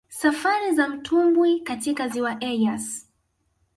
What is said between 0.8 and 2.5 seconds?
mtubwi katika Ziwa